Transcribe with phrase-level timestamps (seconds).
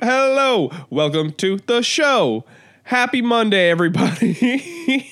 [0.00, 2.44] Hello, welcome to the show.
[2.84, 5.10] Happy Monday, everybody.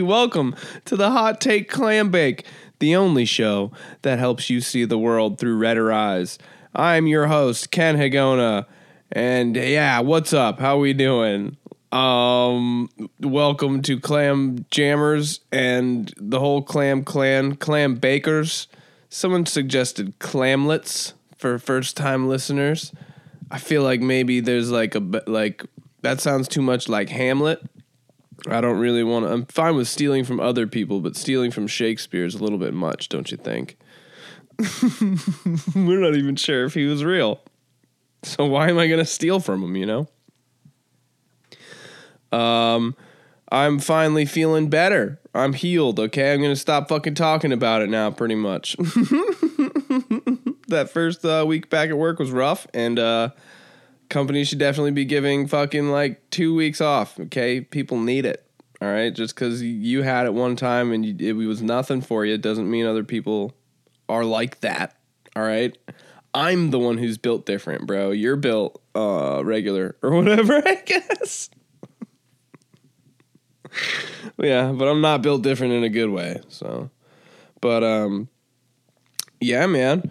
[0.00, 2.44] welcome to the Hot Take Clam Bake,
[2.80, 3.70] the only show
[4.02, 6.36] that helps you see the world through redder eyes.
[6.74, 8.66] I'm your host, Ken Higaonna,
[9.12, 10.58] and yeah, what's up?
[10.58, 11.56] How we doing?
[11.92, 12.90] Um,
[13.20, 18.66] welcome to Clam Jammers and the whole Clam Clan, Clam Bakers.
[19.16, 22.92] Someone suggested clamlets for first time listeners.
[23.50, 25.64] I feel like maybe there's like a like
[26.02, 27.62] that sounds too much like Hamlet.
[28.46, 29.32] I don't really want to.
[29.32, 32.74] I'm fine with stealing from other people, but stealing from Shakespeare is a little bit
[32.74, 33.78] much, don't you think?
[35.74, 37.40] We're not even sure if he was real.
[38.22, 39.86] So why am I going to steal from him, you
[42.32, 42.38] know?
[42.38, 42.94] Um
[43.50, 45.20] I'm finally feeling better.
[45.34, 46.32] I'm healed, okay?
[46.32, 48.76] I'm going to stop fucking talking about it now pretty much.
[50.68, 53.30] that first uh, week back at work was rough and uh
[54.08, 57.60] companies should definitely be giving fucking like 2 weeks off, okay?
[57.60, 58.44] People need it.
[58.80, 59.14] All right?
[59.14, 62.70] Just cuz you had it one time and you, it was nothing for you doesn't
[62.70, 63.54] mean other people
[64.08, 64.96] are like that.
[65.34, 65.76] All right?
[66.34, 68.10] I'm the one who's built different, bro.
[68.10, 71.50] You're built uh regular or whatever, I guess.
[74.38, 76.40] Yeah, but I'm not built different in a good way.
[76.48, 76.90] So,
[77.60, 78.28] but um,
[79.40, 80.10] yeah, man.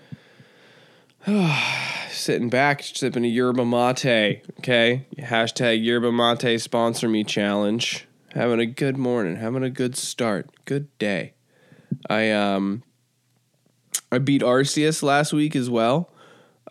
[2.10, 4.42] Sitting back, sipping a yerba mate.
[4.60, 8.08] Okay, hashtag yerba mate sponsor me challenge.
[8.32, 11.34] Having a good morning, having a good start, good day.
[12.10, 12.84] I um,
[14.12, 16.10] I beat Arceus last week as well.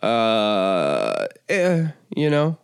[0.01, 2.57] Uh, eh, you know,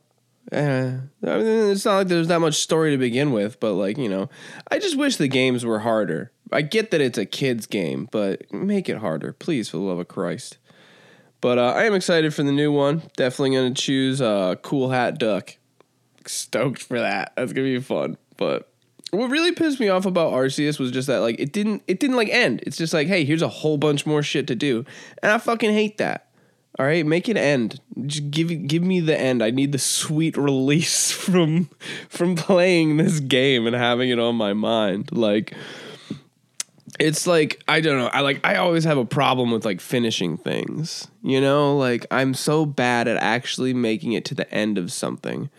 [0.52, 3.98] eh, I mean, it's not like there's that much story to begin with, but like
[3.98, 4.30] you know,
[4.70, 6.32] I just wish the games were harder.
[6.52, 10.00] I get that it's a kids game, but make it harder, please, for the love
[10.00, 10.58] of Christ.
[11.40, 13.04] But uh, I am excited for the new one.
[13.18, 15.58] Definitely to choose uh, Cool Hat Duck.
[16.26, 17.34] Stoked for that.
[17.36, 18.17] That's gonna be fun.
[18.38, 18.72] But
[19.11, 22.16] what really pissed me off about Arceus was just that like it didn't it didn't
[22.16, 22.61] like end.
[22.66, 24.86] It's just like hey, here's a whole bunch more shit to do,
[25.23, 26.28] and I fucking hate that.
[26.81, 27.80] All right, make it end.
[28.08, 29.43] Just give give me the end.
[29.43, 31.69] I need the sweet release from
[32.09, 35.11] from playing this game and having it on my mind.
[35.11, 35.53] Like
[36.99, 38.08] it's like I don't know.
[38.08, 41.08] I like I always have a problem with like finishing things.
[41.21, 45.52] You know, like I'm so bad at actually making it to the end of something.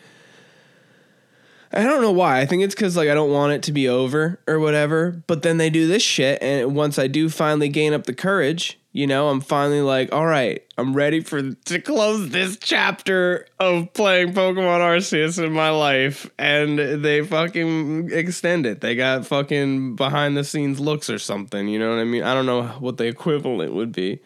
[1.75, 2.41] I don't know why.
[2.41, 5.23] I think it's because like I don't want it to be over or whatever.
[5.27, 8.79] But then they do this shit, and once I do finally gain up the courage,
[8.93, 13.93] you know, I'm finally like, all right, I'm ready for to close this chapter of
[13.95, 18.83] playing Pokemon Arceus in my life, and they fucking extend it.
[18.83, 21.69] They got fucking behind the scenes looks or something.
[21.69, 22.23] You know what I mean?
[22.23, 24.21] I don't know what the equivalent would be,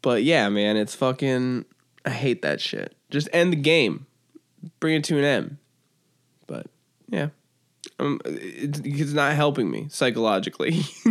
[0.00, 1.64] but yeah, man, it's fucking.
[2.06, 2.94] I hate that shit.
[3.10, 4.06] Just end the game,
[4.78, 5.56] bring it to an end.
[7.08, 7.28] Yeah.
[7.98, 10.82] Um, it's, it's not helping me psychologically.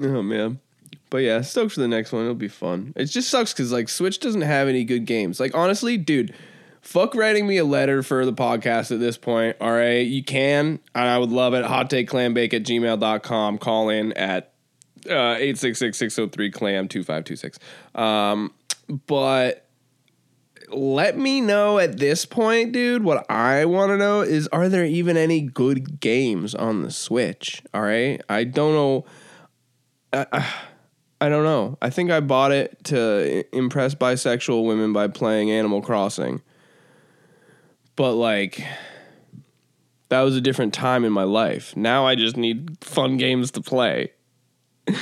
[0.00, 0.60] oh man.
[1.10, 2.22] But yeah, stoked for the next one.
[2.22, 2.92] It'll be fun.
[2.94, 5.40] It just sucks because like Switch doesn't have any good games.
[5.40, 6.34] Like honestly, dude,
[6.82, 9.56] fuck writing me a letter for the podcast at this point.
[9.60, 11.64] All right, you can, and I would love it.
[11.64, 13.58] Hot take clambake at gmail.com.
[13.58, 14.52] Call in at
[15.06, 17.58] uh 866-603 clam 2526.
[17.94, 18.52] Um,
[19.06, 19.67] but
[20.70, 23.02] let me know at this point, dude.
[23.02, 27.62] What I want to know is are there even any good games on the Switch?
[27.72, 28.20] All right.
[28.28, 29.04] I don't know.
[30.12, 30.46] I,
[31.20, 31.76] I don't know.
[31.82, 36.42] I think I bought it to impress bisexual women by playing Animal Crossing.
[37.96, 38.64] But like
[40.08, 41.76] that was a different time in my life.
[41.76, 44.12] Now I just need fun games to play.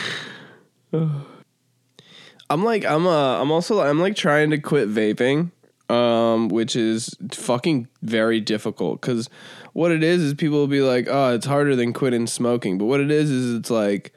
[2.48, 5.50] I'm like I'm uh I'm also I'm like trying to quit vaping
[5.88, 9.28] um, which is fucking very difficult because
[9.72, 12.78] what it is is people will be like, oh, it's harder than quitting smoking.
[12.78, 14.12] But what it is is it's like,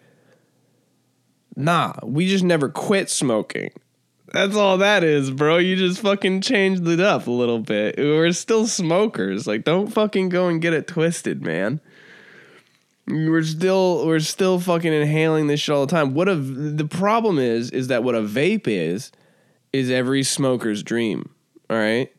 [1.55, 3.71] nah, we just never quit smoking.
[4.31, 5.57] That's all that is, bro.
[5.57, 7.97] You just fucking changed it up a little bit.
[7.97, 9.47] We're still smokers.
[9.47, 11.81] Like, don't fucking go and get it twisted, man.
[13.07, 16.13] We're still we're still fucking inhaling this shit all the time.
[16.13, 19.11] What a the problem is is that what a vape is
[19.73, 21.31] is every smoker's dream.
[21.69, 22.11] All right.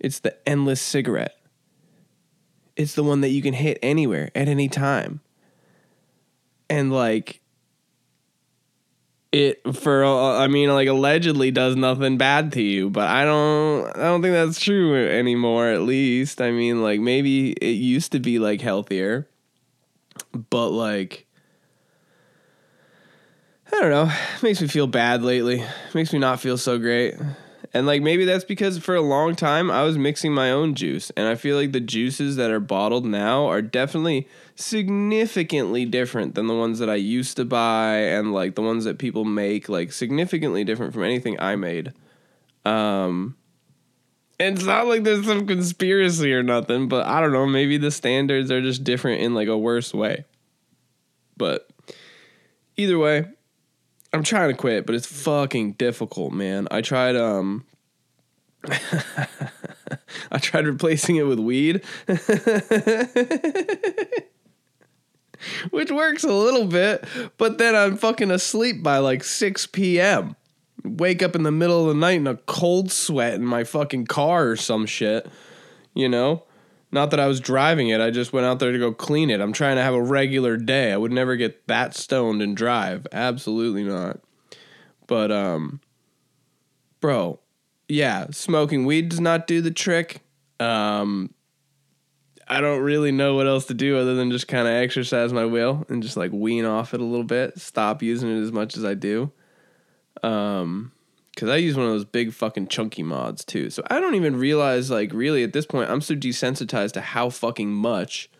[0.00, 1.36] It's the endless cigarette.
[2.76, 5.20] It's the one that you can hit anywhere at any time.
[6.68, 7.42] And like
[9.30, 14.02] it for I mean like allegedly does nothing bad to you, but I don't I
[14.02, 16.40] don't think that's true anymore at least.
[16.40, 19.28] I mean like maybe it used to be like healthier,
[20.50, 21.26] but like
[23.68, 24.12] I don't know.
[24.36, 25.60] It makes me feel bad lately.
[25.60, 27.14] It makes me not feel so great.
[27.74, 31.10] And like maybe that's because for a long time I was mixing my own juice
[31.16, 36.48] and I feel like the juices that are bottled now are definitely significantly different than
[36.48, 39.92] the ones that I used to buy and like the ones that people make like
[39.92, 41.92] significantly different from anything I made.
[42.66, 43.36] Um
[44.38, 48.50] it's not like there's some conspiracy or nothing, but I don't know, maybe the standards
[48.50, 50.24] are just different in like a worse way.
[51.36, 51.68] But
[52.76, 53.26] either way,
[54.12, 56.68] I'm trying to quit, but it's fucking difficult, man.
[56.70, 57.64] I tried um
[60.30, 61.82] I tried replacing it with weed.
[65.70, 67.04] Which works a little bit,
[67.36, 70.36] but then I'm fucking asleep by like 6 p.m.
[70.84, 74.06] Wake up in the middle of the night in a cold sweat in my fucking
[74.06, 75.26] car or some shit.
[75.94, 76.44] You know?
[76.92, 79.40] Not that I was driving it, I just went out there to go clean it.
[79.40, 80.92] I'm trying to have a regular day.
[80.92, 83.06] I would never get that stoned and drive.
[83.10, 84.20] Absolutely not.
[85.06, 85.80] But um
[87.00, 87.40] bro,
[87.88, 90.20] yeah, smoking weed does not do the trick.
[90.60, 91.34] Um
[92.46, 95.46] I don't really know what else to do other than just kind of exercise my
[95.46, 98.76] will and just like wean off it a little bit, stop using it as much
[98.76, 99.32] as I do.
[100.22, 100.92] Um
[101.36, 103.70] cuz I use one of those big fucking chunky mods too.
[103.70, 107.30] So I don't even realize like really at this point I'm so desensitized to how
[107.30, 108.30] fucking much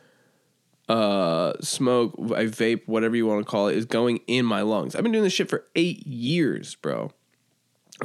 [0.89, 4.95] uh smoke, I vape, whatever you want to call it is going in my lungs.
[4.95, 7.13] I've been doing this shit for 8 years, bro.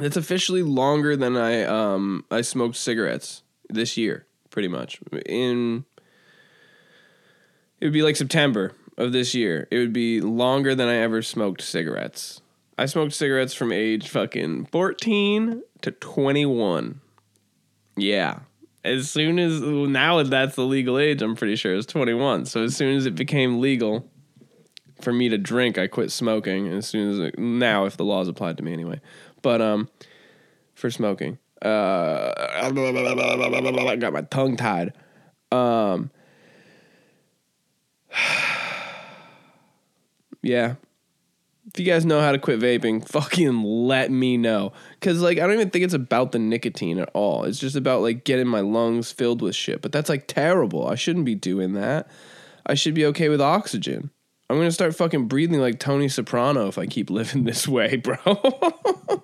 [0.00, 5.00] It's officially longer than I um I smoked cigarettes this year, pretty much.
[5.26, 5.84] In
[7.80, 9.68] it would be like September of this year.
[9.70, 12.40] It would be longer than I ever smoked cigarettes.
[12.78, 17.00] I smoked cigarettes from age fucking 14 to 21.
[17.96, 18.38] Yeah.
[18.84, 22.46] As soon as now that's the legal age, I'm pretty sure it's 21.
[22.46, 24.08] So as soon as it became legal
[25.02, 26.68] for me to drink, I quit smoking.
[26.68, 29.00] As soon as it, now, if the laws applied to me anyway,
[29.42, 29.88] but um,
[30.74, 32.32] for smoking, uh,
[32.62, 34.92] I got my tongue tied.
[35.50, 36.12] Um,
[40.42, 40.76] yeah.
[41.68, 44.72] If you guys know how to quit vaping, fucking let me know.
[45.00, 47.44] Cause like I don't even think it's about the nicotine at all.
[47.44, 49.82] It's just about like getting my lungs filled with shit.
[49.82, 50.86] But that's like terrible.
[50.86, 52.08] I shouldn't be doing that.
[52.66, 54.10] I should be okay with oxygen.
[54.50, 58.16] I'm gonna start fucking breathing like Tony Soprano if I keep living this way, bro.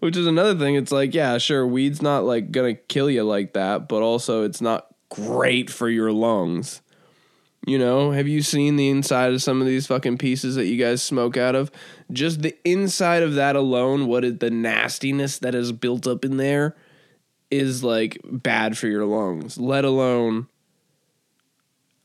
[0.00, 0.76] Which is another thing.
[0.76, 4.60] It's like, yeah, sure, weed's not like gonna kill you like that, but also it's
[4.60, 6.82] not great for your lungs.
[7.68, 10.82] You know, have you seen the inside of some of these fucking pieces that you
[10.82, 11.70] guys smoke out of?
[12.10, 16.38] Just the inside of that alone, what is the nastiness that is built up in
[16.38, 16.74] there
[17.50, 20.46] is like bad for your lungs, let alone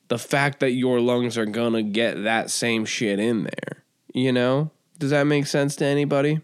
[0.10, 3.86] the fact that your lungs are gonna get that same shit in there.
[4.14, 4.70] You know?
[5.00, 6.42] Does that make sense to anybody?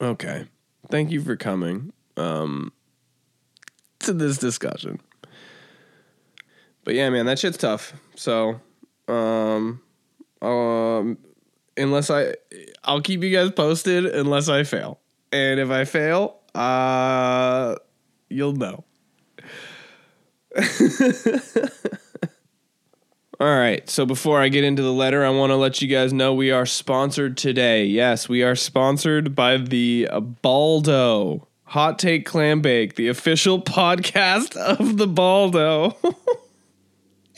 [0.00, 0.46] Okay.
[0.90, 2.72] Thank you for coming um,
[4.00, 4.98] to this discussion.
[6.90, 7.92] But yeah, man, that shit's tough.
[8.16, 8.60] So,
[9.06, 9.80] um,
[10.42, 11.18] um,
[11.76, 12.34] unless I,
[12.82, 14.98] I'll keep you guys posted unless I fail.
[15.30, 17.76] And if I fail, uh,
[18.28, 18.82] you'll know.
[23.38, 23.88] All right.
[23.88, 26.50] So before I get into the letter, I want to let you guys know we
[26.50, 27.84] are sponsored today.
[27.84, 30.08] Yes, we are sponsored by the
[30.42, 35.96] Baldo Hot Take Clam Bake, the official podcast of the Baldo.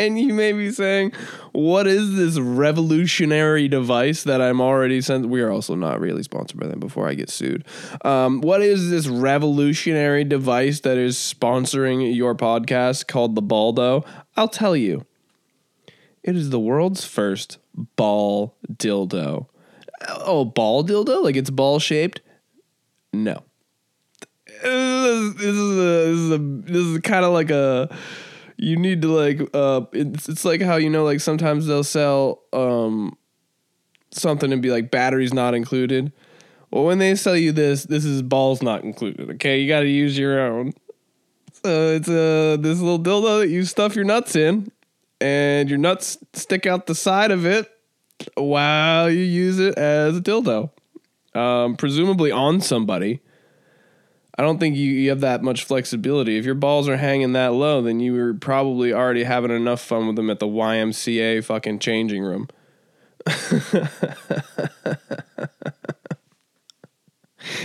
[0.06, 1.12] and you may be saying,
[1.52, 6.60] "What is this revolutionary device that I'm already sent?" We are also not really sponsored
[6.60, 6.80] by them.
[6.80, 7.64] Before I get sued,
[8.04, 14.04] um, what is this revolutionary device that is sponsoring your podcast called the Baldo?
[14.36, 15.06] I'll tell you.
[16.22, 17.58] It is the world's first
[17.96, 19.46] ball dildo.
[20.08, 21.22] Oh, ball dildo?
[21.22, 22.20] Like it's ball shaped?
[23.12, 23.42] No.
[24.62, 27.94] This is, a, this is, this is kind of like a
[28.62, 32.42] you need to like uh it's, it's like how you know like sometimes they'll sell
[32.52, 33.16] um
[34.10, 36.12] something and be like batteries not included
[36.70, 39.88] well when they sell you this this is balls not included okay you got to
[39.88, 40.72] use your own
[41.64, 44.70] so it's a uh, this little dildo that you stuff your nuts in
[45.20, 47.70] and your nuts stick out the side of it
[48.36, 50.70] while you use it as a dildo.
[51.34, 53.20] Um, presumably on somebody.
[54.42, 56.36] I don't think you, you have that much flexibility.
[56.36, 60.08] If your balls are hanging that low, then you were probably already having enough fun
[60.08, 62.48] with them at the YMCA fucking changing room.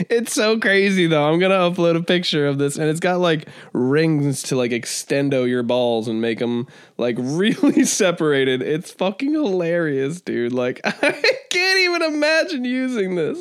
[0.07, 1.27] it's so crazy though.
[1.27, 5.49] I'm gonna upload a picture of this, and it's got like rings to like extendo
[5.49, 6.67] your balls and make them
[6.99, 8.61] like really separated.
[8.61, 10.53] It's fucking hilarious, dude.
[10.53, 13.39] Like I can't even imagine using this.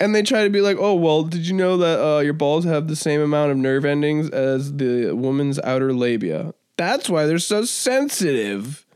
[0.00, 2.64] And they try to be like, oh well, did you know that uh, your balls
[2.64, 6.54] have the same amount of nerve endings as the woman's outer labia?
[6.76, 8.86] That's why they're so sensitive.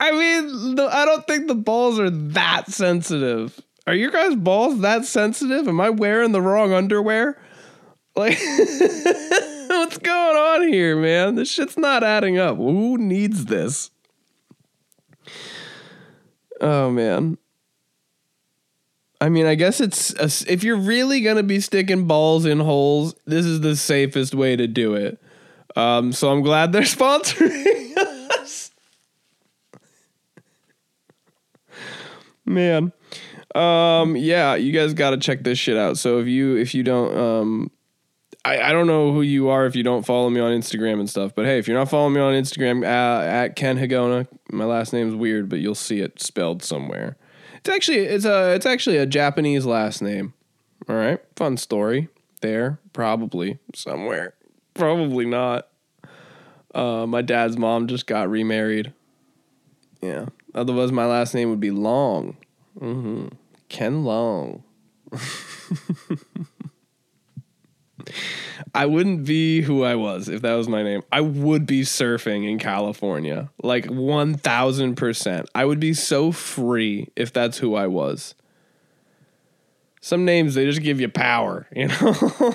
[0.00, 3.60] I mean, the, I don't think the balls are that sensitive.
[3.88, 5.66] Are your guys' balls that sensitive?
[5.66, 7.40] Am I wearing the wrong underwear?
[8.14, 8.38] Like,
[9.68, 11.34] what's going on here, man?
[11.34, 12.58] This shit's not adding up.
[12.58, 13.90] Who needs this?
[16.60, 17.38] Oh, man.
[19.20, 23.14] I mean, I guess it's a, if you're really gonna be sticking balls in holes,
[23.26, 25.20] this is the safest way to do it.
[25.76, 28.70] Um, so I'm glad they're sponsoring us.
[32.44, 32.92] Man,
[33.54, 35.98] um, yeah, you guys got to check this shit out.
[35.98, 37.70] So if you if you don't, um,
[38.44, 41.08] I I don't know who you are if you don't follow me on Instagram and
[41.08, 41.34] stuff.
[41.34, 44.92] But hey, if you're not following me on Instagram uh, at Ken Higaonna, my last
[44.92, 47.16] name's weird, but you'll see it spelled somewhere.
[47.58, 50.34] It's actually it's a it's actually a Japanese last name.
[50.88, 52.08] All right, fun story
[52.40, 52.78] there.
[52.92, 54.34] Probably somewhere.
[54.74, 55.68] Probably not.
[56.74, 58.92] Uh, my dad's mom just got remarried.
[60.00, 60.26] Yeah.
[60.54, 62.36] Otherwise, my last name would be Long.
[62.80, 63.28] Mm-hmm.
[63.68, 64.62] Ken Long.
[68.78, 71.02] I wouldn't be who I was if that was my name.
[71.10, 73.50] I would be surfing in California.
[73.60, 75.46] Like 1000%.
[75.52, 78.36] I would be so free if that's who I was.
[80.00, 82.14] Some names, they just give you power, you know?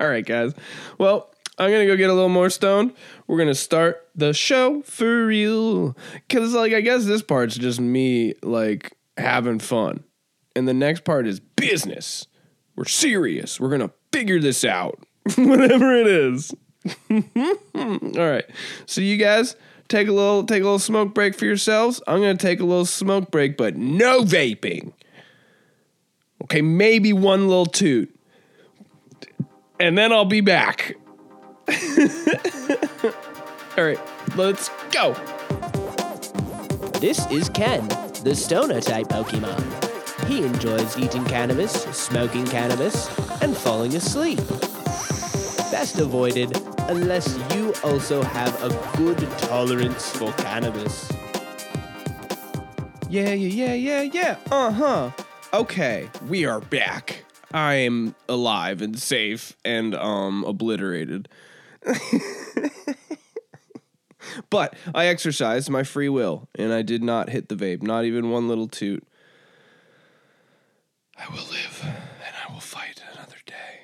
[0.00, 0.54] All right, guys.
[0.96, 2.94] Well, I'm to go get a little more stoned.
[3.26, 5.94] We're to start the show for real.
[6.26, 10.02] Because, like, I guess this part's just me, like, having fun.
[10.54, 12.26] And the next part is business.
[12.76, 13.58] We're serious.
[13.58, 14.98] We're gonna figure this out,
[15.36, 16.54] whatever it is.
[17.10, 18.44] All right.
[18.84, 19.56] So you guys
[19.88, 22.02] take a little take a little smoke break for yourselves.
[22.06, 24.92] I'm gonna take a little smoke break, but no vaping.
[26.44, 28.14] Okay, maybe one little toot,
[29.80, 30.94] and then I'll be back.
[33.76, 33.98] All right,
[34.36, 35.14] let's go.
[37.00, 37.88] This is Ken,
[38.22, 39.85] the stoner type Pokemon.
[40.26, 43.08] He enjoys eating cannabis, smoking cannabis,
[43.40, 44.38] and falling asleep.
[45.70, 46.56] Best avoided
[46.88, 51.10] unless you also have a good tolerance for cannabis.
[53.08, 54.36] Yeah, yeah, yeah, yeah, yeah.
[54.50, 55.10] Uh huh.
[55.54, 57.24] Okay, we are back.
[57.52, 61.28] I am alive and safe and um obliterated.
[64.50, 68.30] but I exercised my free will and I did not hit the vape, not even
[68.30, 69.06] one little toot.
[71.18, 73.80] I will live and I will fight another day.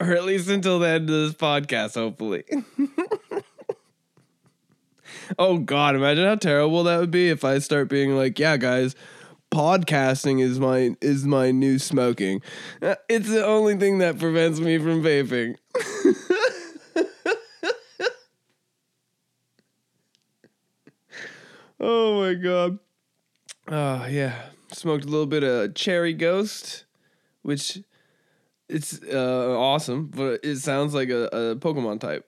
[0.00, 2.44] Or at least until the end of this podcast, hopefully.
[5.38, 8.94] oh god, imagine how terrible that would be if I start being like, yeah, guys,
[9.50, 12.40] podcasting is my is my new smoking.
[12.80, 15.56] Uh, it's the only thing that prevents me from vaping.
[21.80, 22.78] oh my god.
[23.70, 26.84] Oh yeah smoked a little bit of cherry ghost,
[27.42, 27.78] which
[28.68, 32.26] it's uh, awesome, but it sounds like a, a Pokemon type,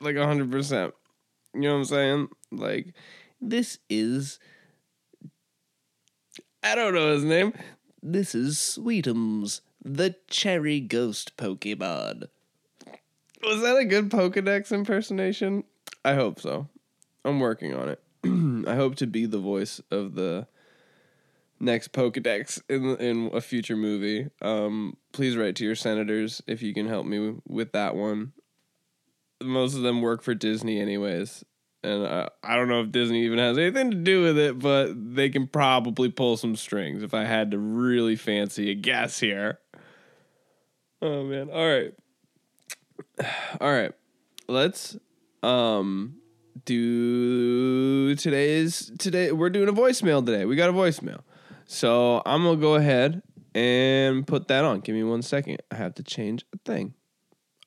[0.00, 0.94] like hundred percent.
[1.54, 2.28] You know what I'm saying?
[2.50, 2.94] Like
[3.40, 4.38] this is.
[6.62, 7.54] I don't know his name.
[8.02, 12.28] This is Sweetums, the cherry ghost Pokemon.
[13.42, 15.64] Was that a good Pokedex impersonation?
[16.04, 16.68] I hope so.
[17.24, 18.00] I'm working on it.
[18.68, 20.46] I hope to be the voice of the
[21.60, 24.30] next Pokedex in in a future movie.
[24.42, 28.32] Um, please write to your senators if you can help me with that one.
[29.42, 31.44] Most of them work for Disney, anyways,
[31.82, 34.92] and I, I don't know if Disney even has anything to do with it, but
[35.14, 39.60] they can probably pull some strings if I had to really fancy a guess here.
[41.00, 41.50] Oh man!
[41.50, 41.94] All right,
[43.60, 43.92] all right.
[44.48, 44.98] Let's
[45.42, 46.16] um
[46.64, 49.32] do today's today.
[49.32, 50.44] We're doing a voicemail today.
[50.44, 51.22] We got a voicemail.
[51.70, 53.22] So I'm gonna go ahead
[53.54, 54.80] and put that on.
[54.80, 55.62] Give me one second.
[55.70, 56.94] I have to change a thing.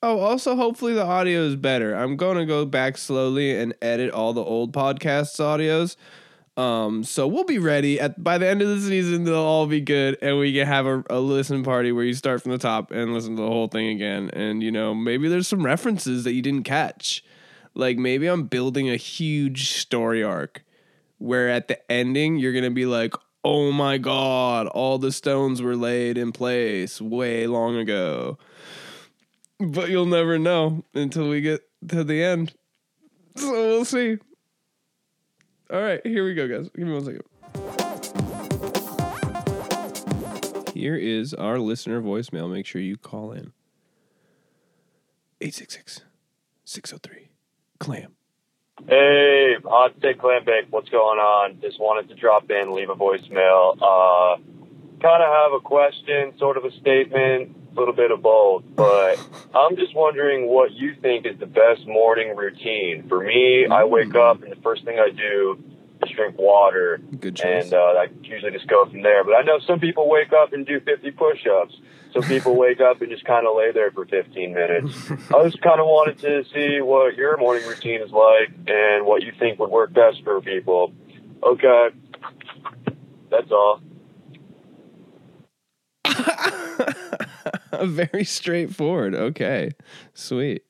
[0.02, 1.94] Oh, also, hopefully the audio is better.
[1.94, 5.96] I'm gonna go back slowly and edit all the old podcasts audios.
[6.62, 9.24] Um, so we'll be ready at by the end of the season.
[9.24, 12.42] They'll all be good, and we can have a, a listen party where you start
[12.42, 14.28] from the top and listen to the whole thing again.
[14.34, 17.24] And you know, maybe there's some references that you didn't catch.
[17.72, 20.62] Like maybe I'm building a huge story arc
[21.16, 23.14] where at the ending you're gonna be like,
[23.44, 28.38] oh my god, all the stones were laid in place way long ago.
[29.60, 32.54] But you'll never know until we get to the end.
[33.36, 34.18] So we'll see.
[35.72, 36.70] All right, here we go, guys.
[36.74, 37.22] Give me one second.
[40.74, 42.50] Here is our listener voicemail.
[42.50, 43.52] Make sure you call in.
[45.40, 46.00] 866
[46.64, 47.28] 603
[47.78, 48.16] Clam.
[48.82, 51.58] Hey, Hot Take Clam Bake, what's going on?
[51.62, 53.76] Just wanted to drop in, leave a voicemail.
[53.80, 54.36] Uh,
[55.00, 59.16] kind of have a question, sort of a statement, a little bit of both, but
[59.54, 63.06] I'm just wondering what you think is the best morning routine.
[63.08, 65.62] For me, I wake up and the first thing I do
[66.04, 67.64] is drink water, Good choice.
[67.64, 69.24] and uh, I usually just go from there.
[69.24, 71.74] But I know some people wake up and do 50 push-ups.
[72.14, 75.10] Some people wake up and just kind of lay there for 15 minutes.
[75.34, 79.22] I just kind of wanted to see what your morning routine is like and what
[79.22, 80.92] you think would work best for people.
[81.42, 81.88] Okay,
[83.30, 83.80] that's all.
[87.82, 89.14] Very straightforward.
[89.14, 89.72] Okay.
[90.14, 90.62] Sweet.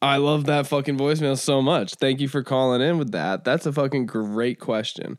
[0.00, 1.94] I love that fucking voicemail so much.
[1.94, 3.44] Thank you for calling in with that.
[3.44, 5.18] That's a fucking great question.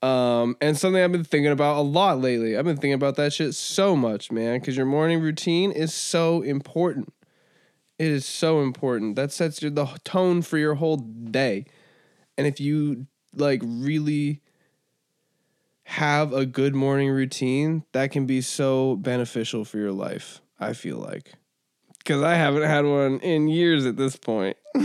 [0.00, 2.56] Um, and something I've been thinking about a lot lately.
[2.56, 6.42] I've been thinking about that shit so much, man, because your morning routine is so
[6.42, 7.12] important.
[7.98, 9.16] It is so important.
[9.16, 11.64] That sets your, the tone for your whole day.
[12.36, 14.40] And if you like really
[15.82, 20.40] have a good morning routine, that can be so beneficial for your life.
[20.60, 21.32] I feel like.
[21.98, 24.56] Because I haven't had one in years at this point.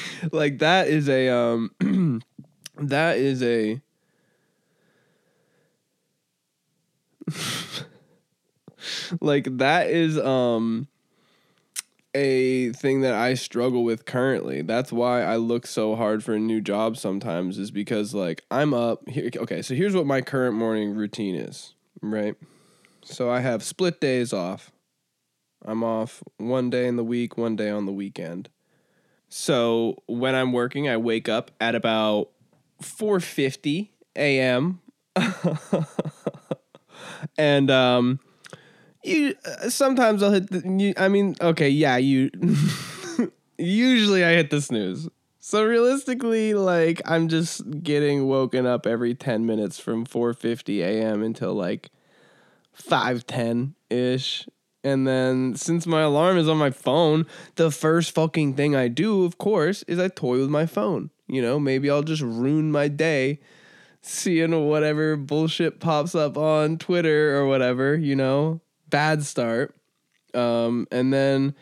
[0.32, 1.70] like that is a um
[2.78, 3.80] that is a
[9.20, 10.88] like that is um
[12.14, 14.62] a thing that I struggle with currently.
[14.62, 18.74] That's why I look so hard for a new job sometimes is because like I'm
[18.74, 22.34] up here okay, so here's what my current morning routine is, right?
[23.04, 24.72] So I have split days off.
[25.64, 28.48] I'm off one day in the week, one day on the weekend.
[29.28, 32.30] So when I'm working, I wake up at about
[32.82, 34.80] 4:50 a.m.
[37.38, 38.20] and um
[39.04, 42.30] you uh, sometimes I'll hit the you, I mean, okay, yeah, you
[43.58, 45.08] usually I hit the snooze.
[45.40, 51.22] So realistically, like I'm just getting woken up every 10 minutes from 4:50 a.m.
[51.22, 51.90] until like
[52.76, 54.48] 5:10 ish.
[54.84, 59.24] And then since my alarm is on my phone, the first fucking thing I do,
[59.24, 61.10] of course, is I toy with my phone.
[61.26, 63.40] You know, maybe I'll just ruin my day
[64.00, 68.60] seeing whatever bullshit pops up on Twitter or whatever, you know.
[68.88, 69.74] Bad start.
[70.32, 71.54] Um, and then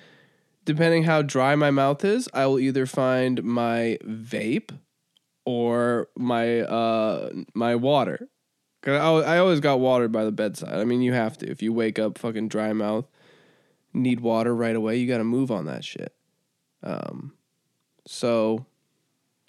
[0.64, 4.70] depending how dry my mouth is, I will either find my vape
[5.44, 8.28] or my uh my water.
[8.86, 10.78] Cause I, I always got water by the bedside.
[10.78, 11.50] I mean, you have to.
[11.50, 13.04] If you wake up fucking dry mouth,
[13.92, 16.14] need water right away, you got to move on that shit.
[16.84, 17.32] Um,
[18.06, 18.64] so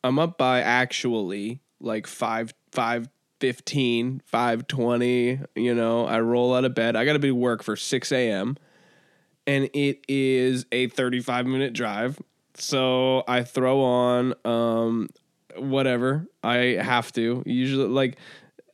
[0.04, 5.39] I'm up by actually like five five fifteen, five twenty.
[5.56, 6.95] You know, I roll out of bed.
[6.95, 8.58] I got to be work for six a.m.
[9.45, 12.19] and it is a thirty-five minute drive.
[12.56, 15.10] So I throw on um
[15.58, 17.43] whatever I have to.
[17.45, 18.17] Usually, like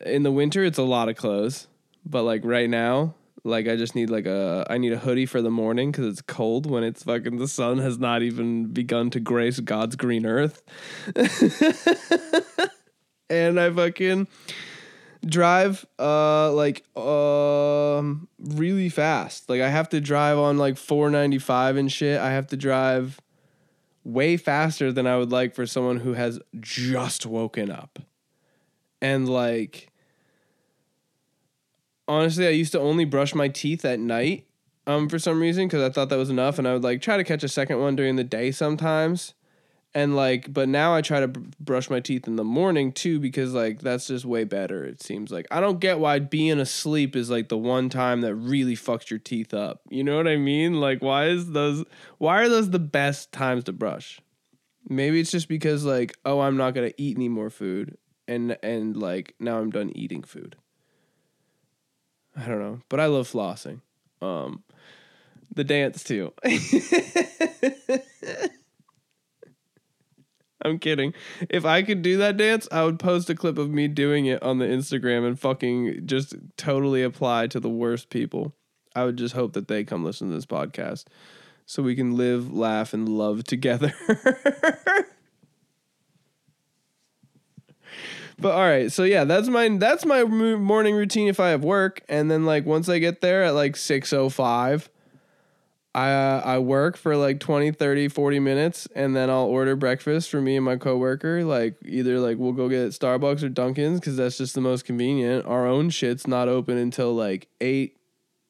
[0.06, 1.68] in the winter, it's a lot of clothes,
[2.06, 5.42] but like right now, like I just need like a I need a hoodie for
[5.42, 9.20] the morning because it's cold when it's fucking the sun has not even begun to
[9.20, 10.62] grace God's green earth,
[13.30, 14.28] and I fucking
[15.26, 19.50] drive uh like um really fast.
[19.50, 22.20] Like I have to drive on like 495 and shit.
[22.20, 23.20] I have to drive
[24.06, 28.00] way faster than I would like for someone who has just woken up.
[29.02, 29.90] And like
[32.08, 34.46] honestly, I used to only brush my teeth at night
[34.86, 37.16] um for some reason cuz I thought that was enough and I would like try
[37.18, 39.34] to catch a second one during the day sometimes.
[39.96, 43.20] And like but now I try to br- brush my teeth in the morning too
[43.20, 45.46] because like that's just way better it seems like.
[45.52, 49.20] I don't get why being asleep is like the one time that really fucks your
[49.20, 49.82] teeth up.
[49.90, 50.82] You know what I mean?
[50.82, 51.86] Like why is those
[52.18, 54.20] why are those the best times to brush?
[54.90, 58.98] Maybe it's just because like oh I'm not to eat any more food and and
[58.98, 60.58] like now I'm done eating food.
[62.36, 63.82] I don't know, but I love flossing.
[64.22, 64.64] Um,
[65.54, 66.34] the dance too.
[70.66, 71.14] I'm kidding.
[71.50, 74.42] If I could do that dance, I would post a clip of me doing it
[74.42, 78.56] on the Instagram and fucking just totally apply to the worst people.
[78.96, 81.06] I would just hope that they come listen to this podcast
[81.66, 83.94] so we can live, laugh, and love together.
[88.40, 92.02] but all right, so yeah, that's my that's my morning routine if I have work,
[92.10, 94.90] and then like once I get there at like six oh five,
[95.96, 100.30] I uh, I work for like 20, 30, 40 minutes, and then I'll order breakfast
[100.32, 101.46] for me and my coworker.
[101.46, 105.46] Like either like we'll go get Starbucks or Dunkin's because that's just the most convenient.
[105.46, 107.98] Our own shit's not open until like eight,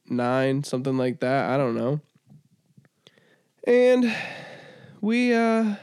[0.08, 1.50] nine, something like that.
[1.50, 2.00] I don't know.
[3.66, 4.16] And
[5.02, 5.76] we uh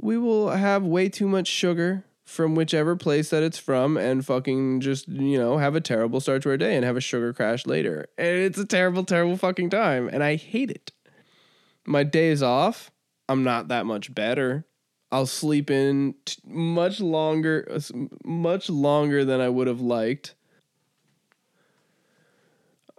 [0.00, 4.80] we will have way too much sugar from whichever place that it's from and fucking
[4.80, 7.66] just, you know, have a terrible start to our day and have a sugar crash
[7.66, 8.06] later.
[8.18, 10.10] And it's a terrible, terrible fucking time.
[10.12, 10.92] And I hate it.
[11.86, 12.90] My days off,
[13.30, 14.66] I'm not that much better.
[15.10, 17.66] I'll sleep in t- much longer,
[18.22, 20.34] much longer than I would have liked.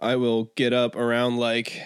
[0.00, 1.80] I will get up around like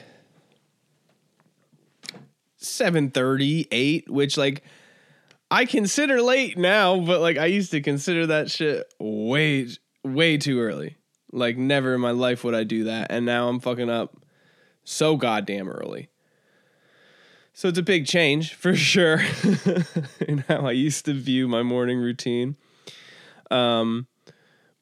[2.57, 4.65] 7:30, 8, which like
[5.55, 9.69] I consider late now, but like I used to consider that shit way
[10.03, 10.97] way too early.
[11.31, 14.17] Like never in my life would I do that, and now I'm fucking up
[14.83, 16.09] so goddamn early.
[17.53, 19.23] So it's a big change for sure
[20.27, 22.57] in how I used to view my morning routine.
[23.49, 24.09] Um,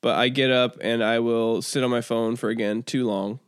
[0.00, 3.40] but I get up and I will sit on my phone for again too long,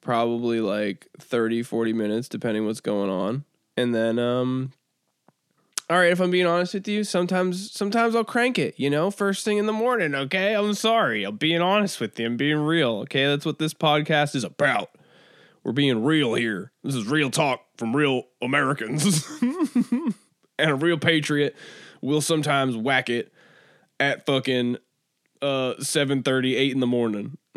[0.00, 3.44] probably like 30, 40 minutes, depending what's going on.
[3.76, 4.72] And then, um,
[5.90, 9.10] all right, if I'm being honest with you, sometimes sometimes I'll crank it, you know,
[9.10, 10.54] first thing in the morning, okay?
[10.54, 11.24] I'm sorry.
[11.24, 12.26] I'm being honest with you.
[12.26, 13.26] I'm being real, okay?
[13.26, 14.90] That's what this podcast is about.
[15.64, 16.70] We're being real here.
[16.84, 19.28] This is real talk from real Americans.
[20.60, 21.56] and a real patriot
[22.00, 23.32] will sometimes whack it
[23.98, 24.76] at fucking
[25.42, 27.36] uh 7:30 8 in the morning.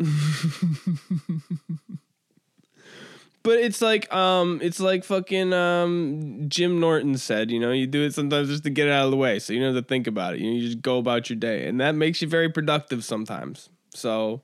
[3.44, 8.02] but it's like um it's like fucking um Jim Norton said, you know, you do
[8.02, 9.86] it sometimes just to get it out of the way so you don't have to
[9.86, 10.40] think about it.
[10.40, 13.68] You, know, you just go about your day and that makes you very productive sometimes.
[13.94, 14.42] So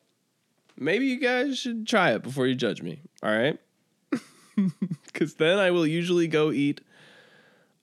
[0.77, 3.01] maybe you guys should try it before you judge me.
[3.23, 3.59] All right?
[5.15, 6.83] Cuz then I will usually go eat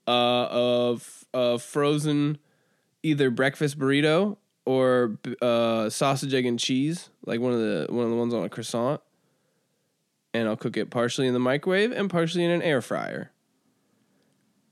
[0.08, 2.38] uh of a frozen
[3.02, 8.12] either breakfast burrito or uh sausage egg and cheese, like one of the one of
[8.12, 9.02] the ones on a croissant.
[10.38, 13.32] And I'll cook it partially in the microwave and partially in an air fryer.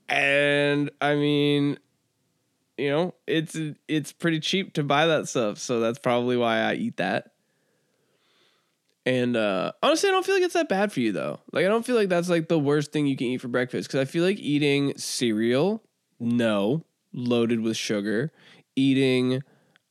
[0.08, 1.78] And I mean,
[2.78, 6.74] you know, it's it's pretty cheap to buy that stuff, so that's probably why I
[6.74, 7.32] eat that.
[9.04, 11.40] And uh, honestly, I don't feel like it's that bad for you though.
[11.52, 13.88] Like I don't feel like that's like the worst thing you can eat for breakfast
[13.88, 15.82] because I feel like eating cereal,
[16.20, 18.32] no, loaded with sugar,
[18.76, 19.42] eating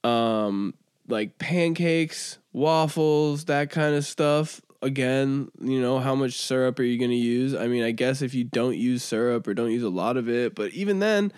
[0.03, 0.73] um
[1.07, 4.61] like pancakes, waffles, that kind of stuff.
[4.81, 7.55] Again, you know, how much syrup are you going to use?
[7.55, 10.29] I mean, I guess if you don't use syrup or don't use a lot of
[10.29, 11.31] it, but even then,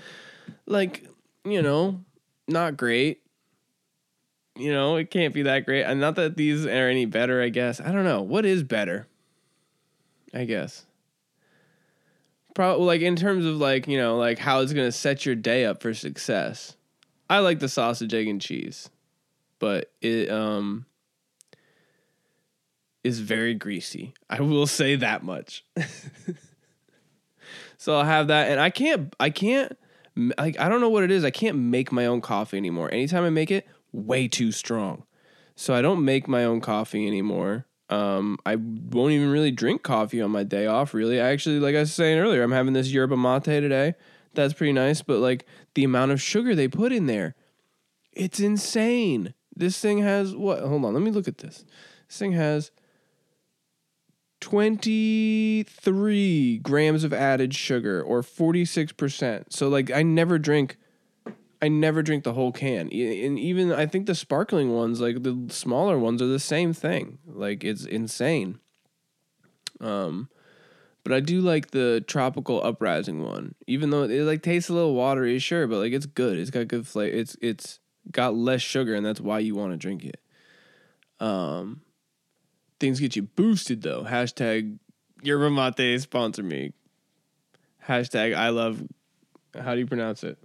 [0.66, 1.08] like,
[1.46, 2.04] you know,
[2.48, 3.22] not great
[4.60, 5.84] you know, it can't be that great.
[5.84, 7.80] And not that these are any better, I guess.
[7.80, 8.22] I don't know.
[8.22, 9.08] What is better?
[10.34, 10.86] I guess.
[12.54, 15.66] Probably like in terms of like, you know, like how it's gonna set your day
[15.66, 16.76] up for success.
[17.30, 18.90] I like the sausage, egg, and cheese.
[19.60, 20.86] But it um
[23.04, 24.14] is very greasy.
[24.30, 25.64] I will say that much.
[27.78, 29.78] so I'll have that and I can't I can't
[30.38, 31.24] like I don't know what it is.
[31.24, 32.92] I can't make my own coffee anymore.
[32.92, 35.04] Anytime I make it, way too strong.
[35.56, 37.66] So I don't make my own coffee anymore.
[37.90, 41.22] Um, I won't even really drink coffee on my day off, really.
[41.22, 43.96] I actually, like I was saying earlier, I'm having this yerba mate today.
[44.34, 47.36] That's pretty nice, but like the amount of sugar they put in there,
[48.12, 49.34] it's insane.
[49.56, 50.60] This thing has what?
[50.60, 51.66] Hold on, let me look at this.
[52.08, 52.72] This thing has
[54.42, 59.46] 23 grams of added sugar or 46%.
[59.50, 60.78] So like I never drink
[61.62, 62.90] I never drink the whole can.
[62.92, 67.18] And even I think the sparkling ones, like the smaller ones, are the same thing.
[67.26, 68.60] Like it's insane.
[69.80, 70.30] Um,
[71.04, 74.94] but I do like the tropical uprising one, even though it like tastes a little
[74.94, 76.38] watery, sure, but like it's good.
[76.38, 77.16] It's got good flavor.
[77.16, 77.80] It's it's
[78.12, 80.20] got less sugar, and that's why you want to drink it.
[81.20, 81.82] Um,
[82.80, 84.04] things get you boosted though.
[84.04, 84.78] Hashtag
[85.22, 86.74] Yerba Mate sponsor me.
[87.88, 88.84] Hashtag I love.
[89.60, 90.38] How do you pronounce it?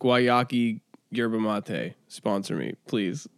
[0.00, 1.94] Guayaki Yerba Mate.
[2.08, 3.28] Sponsor me, please.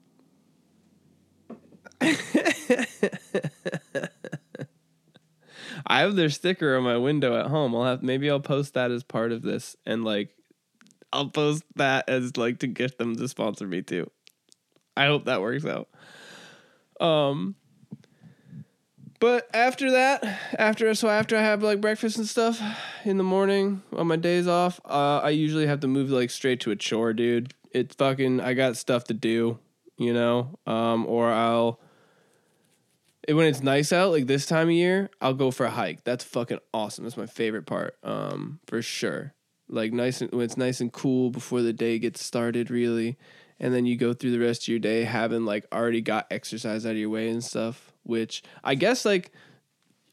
[5.88, 7.74] I have their sticker on my window at home.
[7.74, 10.34] I'll have maybe I'll post that as part of this and like
[11.12, 14.10] I'll post that as like to get them to sponsor me too.
[14.96, 15.88] I hope that works out.
[17.00, 17.56] Um
[19.18, 20.22] but after that,
[20.59, 22.61] after so after I have like breakfast and stuff
[23.04, 26.61] in the morning on my days off, uh, I usually have to move like straight
[26.61, 27.54] to a chore, dude.
[27.70, 29.59] It's fucking I got stuff to do,
[29.96, 30.59] you know?
[30.66, 31.80] Um or I'll
[33.26, 36.04] it- when it's nice out like this time of year, I'll go for a hike.
[36.04, 37.04] That's fucking awesome.
[37.04, 37.96] That's my favorite part.
[38.02, 39.35] Um for sure.
[39.68, 43.16] Like nice and when it's nice and cool before the day gets started really.
[43.59, 46.85] And then you go through the rest of your day having like already got exercise
[46.85, 49.33] out of your way and stuff, which I guess like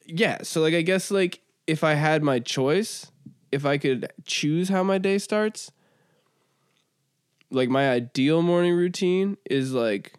[0.06, 3.12] yeah, so like I guess like if I had my choice,
[3.52, 5.72] if I could choose how my day starts,
[7.50, 10.14] like my ideal morning routine is like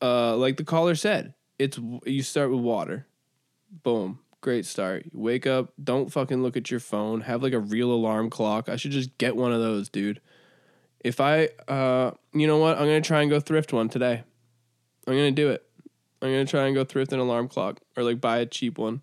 [0.00, 3.06] uh like the caller said, it's you start with water.
[3.82, 4.18] Boom.
[4.40, 5.06] Great start.
[5.12, 8.68] Wake up, don't fucking look at your phone, have like a real alarm clock.
[8.68, 10.20] I should just get one of those, dude.
[11.02, 12.78] If I uh you know what?
[12.78, 14.22] I'm going to try and go thrift one today.
[15.06, 15.64] I'm going to do it.
[16.20, 18.78] I'm going to try and go thrift an alarm clock or like buy a cheap
[18.78, 19.02] one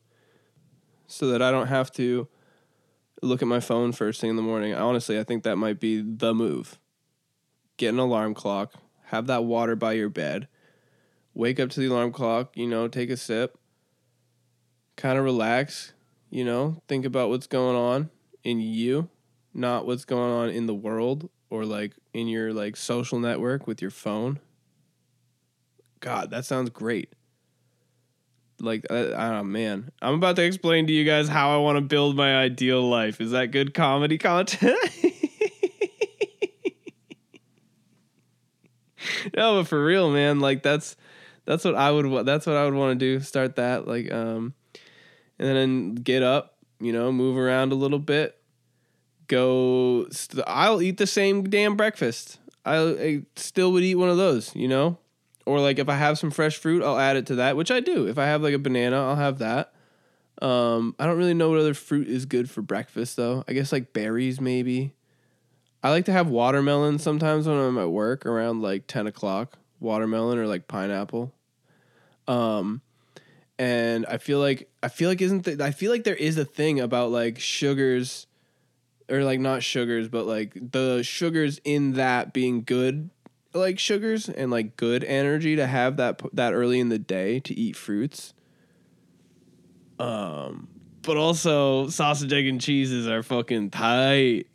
[1.08, 2.28] so that I don't have to
[3.22, 4.74] look at my phone first thing in the morning.
[4.74, 6.80] Honestly, I think that might be the move.
[7.76, 8.74] Get an alarm clock,
[9.06, 10.48] have that water by your bed,
[11.34, 13.58] wake up to the alarm clock, you know, take a sip,
[14.96, 15.94] kind of relax,
[16.30, 18.10] you know, think about what's going on
[18.44, 19.10] in you,
[19.54, 23.82] not what's going on in the world or like in your like social network with
[23.82, 24.40] your phone.
[26.00, 27.14] God, that sounds great.
[28.60, 29.92] Like uh, oh man.
[30.02, 33.22] I'm about to explain to you guys how i want to build my ideal life.
[33.22, 34.78] Is that good comedy content?
[39.36, 40.40] No but for real man.
[40.40, 40.96] Like that's
[41.46, 43.20] that's what i would that's what i would want to do.
[43.20, 44.54] Start that like um
[45.38, 48.39] and then get up you know move around a little bit
[49.30, 54.18] go st- i'll eat the same damn breakfast I, I still would eat one of
[54.18, 54.98] those you know
[55.50, 57.80] or like if I have some fresh fruit, I'll add it to that, which I
[57.80, 58.08] do.
[58.08, 59.74] If I have like a banana, I'll have that.
[60.44, 63.44] Um, I don't really know what other fruit is good for breakfast though.
[63.48, 64.94] I guess like berries maybe.
[65.84, 69.58] I like to have watermelon sometimes when I'm at work around like ten o'clock.
[69.80, 71.34] Watermelon or like pineapple.
[72.28, 72.82] Um,
[73.58, 76.46] and I feel like I feel like isn't th- I feel like there is a
[76.46, 78.28] thing about like sugars,
[79.10, 83.10] or like not sugars, but like the sugars in that being good
[83.54, 87.54] like sugars and like good energy to have that that early in the day to
[87.54, 88.34] eat fruits.
[89.98, 90.68] Um,
[91.02, 94.48] but also sausage, egg, and cheeses are fucking tight.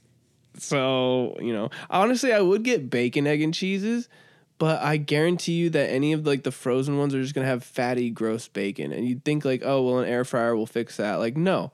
[0.58, 4.08] So you know, honestly, I would get bacon, egg, and cheeses,
[4.58, 7.64] but I guarantee you that any of like the frozen ones are just gonna have
[7.64, 11.16] fatty, gross bacon, and you'd think like, oh well, an air fryer will fix that.
[11.16, 11.72] Like, no,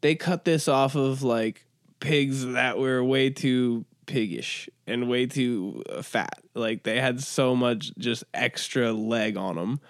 [0.00, 1.65] they cut this off of like
[2.00, 6.40] pigs that were way too piggish and way too uh, fat.
[6.54, 9.80] Like they had so much just extra leg on them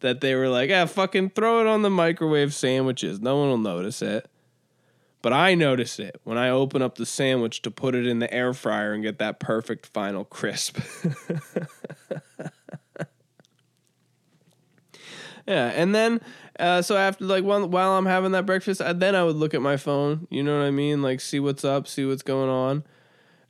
[0.00, 3.20] that they were like, "Ah, fucking throw it on the microwave sandwiches.
[3.20, 4.28] No one will notice it."
[5.22, 8.32] But I notice it when I open up the sandwich to put it in the
[8.32, 10.78] air fryer and get that perfect final crisp.
[15.50, 16.20] yeah, and then
[16.60, 19.52] uh, so after like while, while I'm having that breakfast, I, then I would look
[19.52, 20.28] at my phone.
[20.30, 21.02] You know what I mean?
[21.02, 22.84] Like see what's up, see what's going on.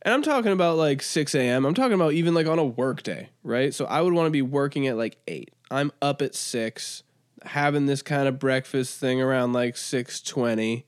[0.02, 1.66] And I'm talking about like 6 a.m.
[1.66, 3.74] I'm talking about even like on a work day, right?
[3.74, 5.52] So I would want to be working at like 8.
[5.70, 7.02] I'm up at 6,
[7.42, 10.84] having this kind of breakfast thing around like 6:20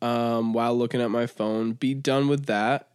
[0.00, 1.72] um, while looking at my phone.
[1.72, 2.88] Be done with that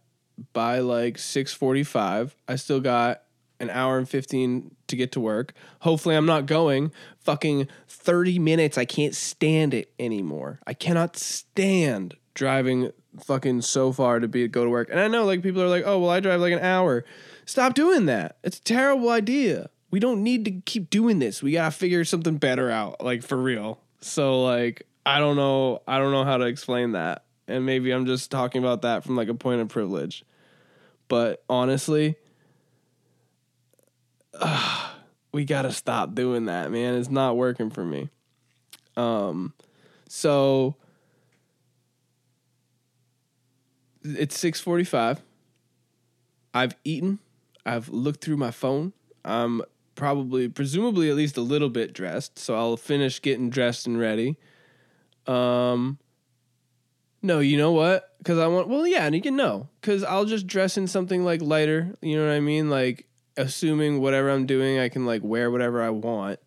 [0.52, 2.34] by like 6:45.
[2.48, 3.22] I still got
[3.60, 5.52] an hour and 15 to get to work.
[5.80, 8.78] Hopefully I'm not going fucking 30 minutes.
[8.78, 10.60] I can't stand it anymore.
[10.66, 12.92] I cannot stand driving
[13.24, 14.88] fucking so far to be go to work.
[14.90, 17.04] And I know like people are like, "Oh, well I drive like an hour."
[17.46, 18.38] Stop doing that.
[18.44, 19.70] It's a terrible idea.
[19.90, 21.42] We don't need to keep doing this.
[21.42, 23.80] We got to figure something better out, like for real.
[24.00, 27.24] So like I don't know, I don't know how to explain that.
[27.48, 30.24] And maybe I'm just talking about that from like a point of privilege.
[31.08, 32.16] But honestly,
[35.32, 36.94] we got to stop doing that, man.
[36.94, 38.10] It's not working for me.
[38.96, 39.52] Um
[40.08, 40.76] so
[44.02, 45.18] it's 6:45.
[46.54, 47.18] I've eaten.
[47.64, 48.92] I've looked through my phone.
[49.24, 49.62] I'm
[49.94, 54.36] probably presumably at least a little bit dressed, so I'll finish getting dressed and ready.
[55.26, 55.98] Um
[57.22, 58.14] no, you know what?
[58.24, 61.24] Cuz I want well, yeah, and you can know cuz I'll just dress in something
[61.24, 62.70] like lighter, you know what I mean?
[62.70, 66.40] Like assuming whatever I'm doing, I can like wear whatever I want.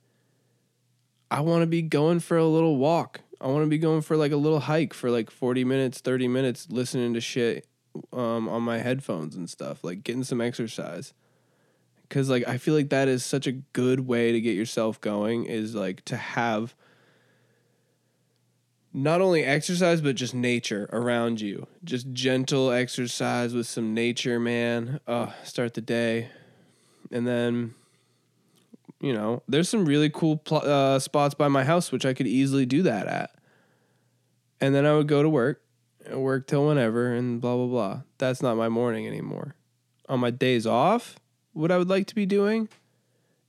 [1.32, 3.21] I want to be going for a little walk.
[3.41, 6.28] I want to be going for like a little hike for like 40 minutes, 30
[6.28, 7.67] minutes listening to shit
[8.12, 11.13] um, on my headphones and stuff, like getting some exercise.
[12.10, 15.45] Cuz like I feel like that is such a good way to get yourself going
[15.45, 16.75] is like to have
[18.91, 21.67] not only exercise but just nature around you.
[21.84, 24.99] Just gentle exercise with some nature, man.
[25.08, 26.30] Uh, start the day,
[27.12, 27.74] and then
[29.02, 32.28] you know, there's some really cool pl- uh, spots by my house which I could
[32.28, 33.32] easily do that at.
[34.60, 35.62] And then I would go to work,
[36.06, 38.02] and work till whenever, and blah blah blah.
[38.17, 39.56] That's not my morning anymore.
[40.10, 41.15] On my days off,
[41.54, 42.67] what I would like to be doing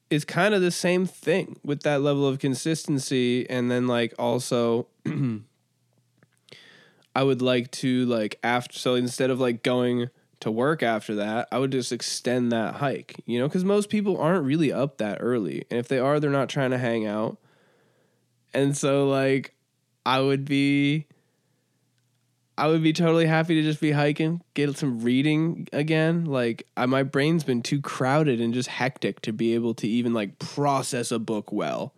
[0.09, 4.87] is kind of the same thing with that level of consistency, and then like also.
[7.12, 11.48] I would like to like after so instead of like going to work after that,
[11.53, 15.18] I would just extend that hike, you know, because most people aren't really up that
[15.20, 15.64] early.
[15.70, 17.38] And if they are, they're not trying to hang out.
[18.53, 19.55] And so, like,
[20.05, 21.07] I would be.
[22.59, 26.26] I would be totally happy to just be hiking, get some reading again.
[26.26, 30.12] Like I, my brain's been too crowded and just hectic to be able to even
[30.12, 31.94] like process a book well.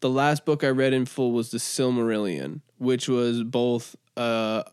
[0.00, 4.64] The last book I read in full was The Silmarillion, which was both uh,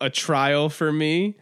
[0.00, 1.36] a trial for me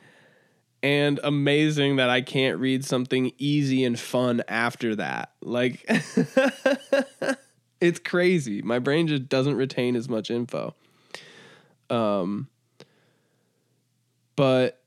[0.83, 5.33] and amazing that I can't read something easy and fun after that.
[5.41, 5.85] Like,
[7.81, 8.63] it's crazy.
[8.63, 10.75] My brain just doesn't retain as much info.
[11.91, 12.49] Um,
[14.35, 14.81] but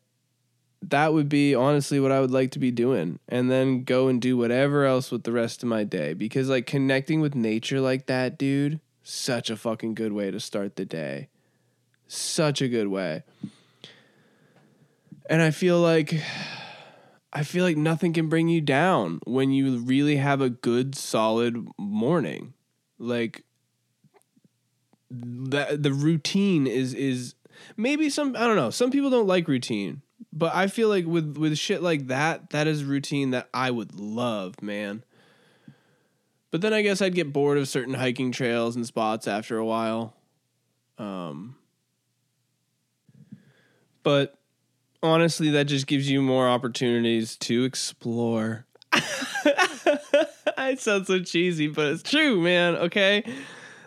[0.82, 4.22] that would be honestly what I would like to be doing, and then go and
[4.22, 6.14] do whatever else with the rest of my day.
[6.14, 10.76] Because like connecting with nature like that, dude, such a fucking good way to start
[10.76, 11.28] the day.
[12.08, 13.24] Such a good way.
[15.30, 16.20] And I feel like
[17.32, 21.68] I feel like nothing can bring you down when you really have a good solid
[21.78, 22.56] morning.
[22.98, 23.44] Like
[25.12, 27.36] the the routine is is
[27.78, 30.02] maybe some I don't know, some people don't like routine,
[30.34, 33.94] but I feel like with with shit like that, that is routine that I would
[33.94, 35.04] love, man.
[36.50, 39.66] But then I guess I'd get bored of certain hiking trails and spots after a
[39.66, 40.16] while.
[40.98, 41.56] Um
[44.02, 44.39] but
[45.02, 48.66] honestly, that just gives you more opportunities to explore.
[50.58, 52.76] I sound so cheesy, but it's true, man.
[52.76, 53.24] Okay.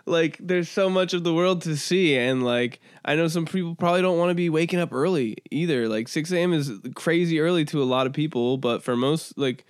[0.05, 2.16] Like, there's so much of the world to see.
[2.16, 5.88] And, like, I know some people probably don't want to be waking up early either.
[5.88, 6.53] Like, 6 a.m.
[6.53, 9.64] is crazy early to a lot of people, but for most, like,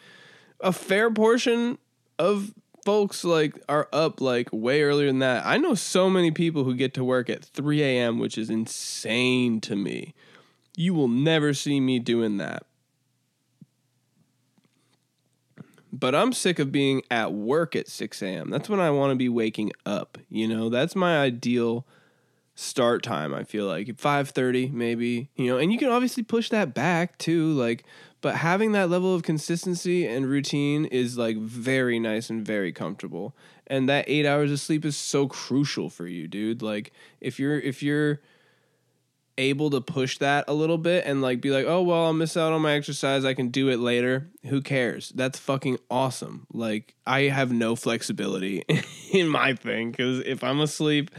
[0.61, 1.77] a fair portion
[2.19, 5.45] of folks, like, are up, like, way earlier than that.
[5.45, 9.61] I know so many people who get to work at 3 a.m., which is insane
[9.63, 10.15] to me.
[10.77, 12.65] You will never see me doing that.
[15.93, 18.49] But I'm sick of being at work at 6 a.m.
[18.49, 20.17] That's when I want to be waking up.
[20.31, 21.87] You know, that's my ideal
[22.55, 23.35] start time.
[23.35, 25.29] I feel like 5:30 maybe.
[25.37, 27.53] You know, and you can obviously push that back too.
[27.53, 27.85] Like,
[28.23, 33.35] but having that level of consistency and routine is like very nice and very comfortable.
[33.67, 36.63] And that eight hours of sleep is so crucial for you, dude.
[36.63, 38.21] Like, if you're if you're
[39.39, 42.37] able to push that a little bit and like be like, oh well, I'll miss
[42.37, 43.25] out on my exercise.
[43.25, 44.31] I can do it later.
[44.47, 45.11] Who cares?
[45.15, 46.47] That's fucking awesome.
[46.53, 48.65] Like I have no flexibility
[49.13, 51.11] in my thing because if I'm asleep,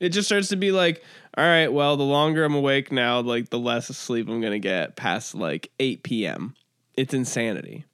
[0.00, 1.02] it just starts to be like,
[1.36, 4.96] all right, well, the longer I'm awake now, like the less sleep I'm gonna get
[4.96, 6.54] past like 8 p.m.
[6.96, 7.84] It's insanity.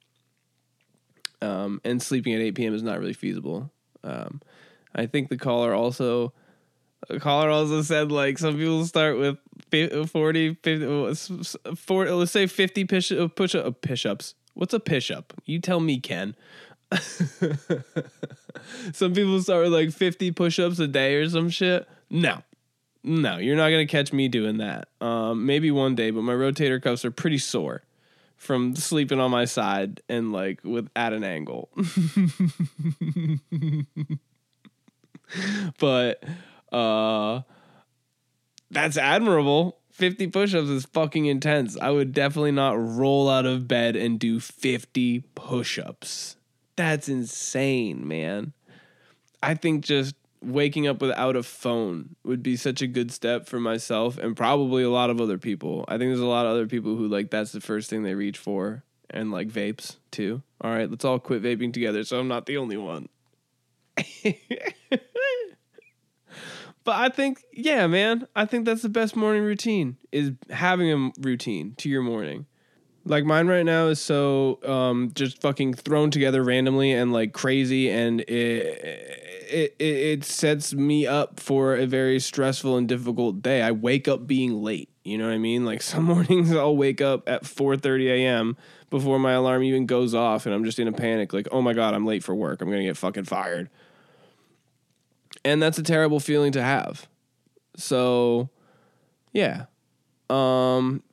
[1.39, 2.73] Um, and sleeping at 8 p.m.
[2.73, 3.71] is not really feasible.
[4.03, 4.41] Um,
[4.95, 6.33] I think the caller also
[7.19, 9.37] caller also said like some people start with
[10.09, 14.35] 40, 50, 40 let's say 50 push, uh, push, uh, push ups.
[14.53, 15.33] What's a push up?
[15.45, 16.35] You tell me, Ken.
[18.93, 21.87] some people start with like 50 push ups a day or some shit.
[22.09, 22.41] No.
[23.03, 24.89] No, you're not going to catch me doing that.
[24.99, 27.83] Um, maybe one day, but my rotator cuffs are pretty sore
[28.35, 31.69] from sleeping on my side and like with at an angle.
[35.79, 36.23] but
[36.71, 37.41] uh
[38.69, 39.77] that's admirable.
[39.91, 41.77] 50 push-ups is fucking intense.
[41.79, 46.35] I would definitely not roll out of bed and do 50 push-ups.
[46.75, 48.53] That's insane, man.
[49.41, 53.59] I think just waking up without a phone would be such a good step for
[53.59, 55.83] myself and probably a lot of other people.
[55.87, 58.13] I think there's a lot of other people who like that's the first thing they
[58.13, 60.43] reach for and like vapes too.
[60.61, 63.09] All right, let's all quit vaping together so I'm not the only one.
[66.87, 71.11] But I think, yeah, man, I think that's the best morning routine is having a
[71.19, 72.45] routine to your morning.
[73.03, 77.89] Like mine right now is so um, just fucking thrown together randomly and like crazy,
[77.89, 83.61] and it, it it sets me up for a very stressful and difficult day.
[83.61, 84.89] I wake up being late.
[85.03, 85.65] You know what I mean?
[85.65, 88.55] Like some mornings I'll wake up at 4:30 a.m.
[88.89, 91.33] before my alarm even goes off, and I'm just in a panic.
[91.33, 92.61] Like, oh my god, I'm late for work.
[92.61, 93.69] I'm gonna get fucking fired
[95.43, 97.07] and that's a terrible feeling to have.
[97.75, 98.49] So,
[99.33, 99.65] yeah.
[100.29, 101.03] Um,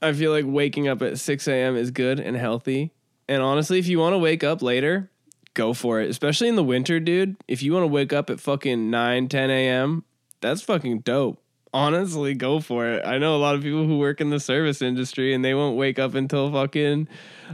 [0.00, 1.76] I feel like waking up at 6 a.m.
[1.76, 2.92] is good and healthy.
[3.28, 5.10] And honestly, if you want to wake up later,
[5.54, 6.08] go for it.
[6.08, 7.36] Especially in the winter, dude.
[7.46, 10.04] If you want to wake up at fucking 9, 10 a.m.,
[10.40, 11.42] that's fucking dope.
[11.74, 13.04] Honestly, go for it.
[13.04, 15.76] I know a lot of people who work in the service industry and they won't
[15.76, 17.08] wake up until fucking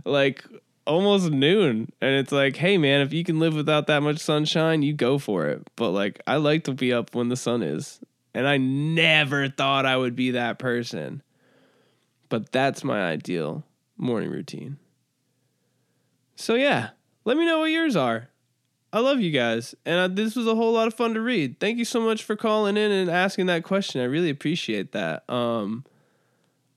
[0.04, 0.44] like
[0.86, 1.92] almost noon.
[2.00, 5.18] And it's like, hey man, if you can live without that much sunshine, you go
[5.18, 5.66] for it.
[5.76, 8.00] But like I like to be up when the sun is.
[8.34, 11.22] And I never thought I would be that person.
[12.28, 13.64] But that's my ideal
[13.96, 14.78] morning routine.
[16.36, 16.90] So yeah,
[17.24, 18.28] let me know what yours are.
[18.92, 21.58] I love you guys, and uh, this was a whole lot of fun to read.
[21.58, 24.00] Thank you so much for calling in and asking that question.
[24.00, 25.28] I really appreciate that.
[25.28, 25.84] Um,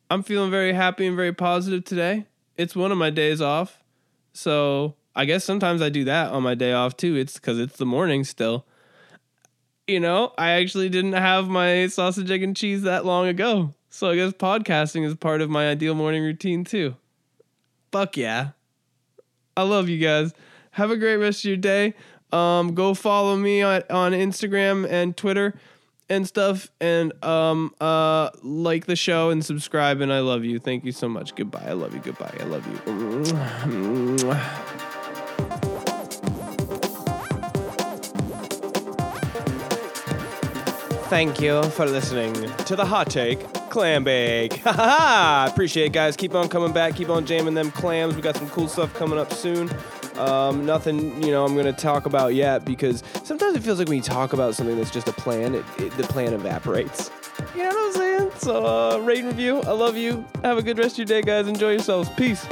[0.10, 2.26] I'm feeling very happy and very positive today.
[2.55, 3.84] It's one of my days off,
[4.38, 7.15] so I guess sometimes I do that on my day off too.
[7.15, 8.65] It's because it's the morning still.
[9.88, 14.11] You know, I actually didn't have my sausage, egg, and cheese that long ago, so
[14.11, 16.95] I guess podcasting is part of my ideal morning routine too.
[17.91, 18.49] Fuck yeah.
[19.55, 20.33] I love you guys.
[20.71, 21.95] Have a great rest of your day.
[22.31, 25.55] Um, go follow me on, on Instagram and Twitter
[26.10, 30.60] and stuff and um uh like the show and subscribe and I love you.
[30.60, 31.36] Thank you so much.
[31.36, 31.66] Goodbye.
[31.66, 31.99] I love you.
[31.99, 32.34] Goodbye.
[32.39, 32.78] I love you.
[41.10, 42.34] Thank you for listening
[42.66, 43.39] to the Hot Take
[43.70, 44.58] Clam Bake.
[44.58, 45.47] Ha ha!
[45.49, 46.18] Appreciate it, guys.
[46.18, 46.95] Keep on coming back.
[46.95, 48.14] Keep on jamming them clams.
[48.14, 49.70] We got some cool stuff coming up soon.
[50.18, 53.97] Um, nothing, you know, I'm gonna talk about yet because sometimes it feels like when
[53.97, 57.11] you talk about something that's just a plan, it, it, the plan evaporates.
[57.55, 58.32] You know what I'm saying?
[58.38, 59.61] So, uh, rate and review.
[59.61, 60.26] I love you.
[60.43, 61.47] Have a good rest of your day, guys.
[61.47, 62.09] Enjoy yourselves.
[62.18, 62.45] Peace.